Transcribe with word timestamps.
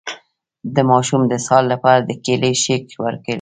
د 0.75 0.77
ماشوم 0.89 1.21
د 1.27 1.31
اسهال 1.39 1.65
لپاره 1.73 1.99
د 2.03 2.11
کیلي 2.23 2.53
شیک 2.63 2.85
ورکړئ 3.05 3.29